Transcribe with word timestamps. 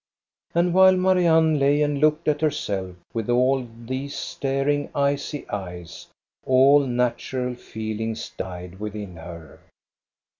And 0.55 0.73
while 0.73 0.97
Marianne 0.97 1.59
lay 1.59 1.83
and 1.83 1.99
looked 1.99 2.27
at 2.27 2.41
herself 2.41 2.95
with 3.13 3.29
all 3.29 3.67
these 3.85 4.15
staring 4.15 4.89
icy 4.95 5.47
eyes, 5.47 6.07
all 6.43 6.87
natural 6.87 7.53
feelings 7.53 8.31
died 8.35 8.79
within 8.79 9.17
her. 9.17 9.59